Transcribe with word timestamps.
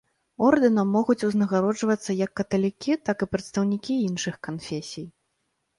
Ордэнам 0.45 0.87
могуць 0.97 1.23
узнагароджвацца 1.27 2.15
як 2.23 2.31
каталікі, 2.41 2.99
так 3.11 3.17
і 3.27 3.31
прадстаўнікі 3.35 3.93
іншых 4.09 4.35
канфесій. 4.51 5.09